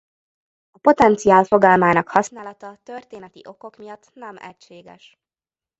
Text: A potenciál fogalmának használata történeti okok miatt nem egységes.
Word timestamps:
A 0.71 0.77
potenciál 0.79 1.43
fogalmának 1.43 2.09
használata 2.09 2.77
történeti 2.83 3.41
okok 3.47 3.77
miatt 3.77 4.09
nem 4.13 4.37
egységes. 4.37 5.19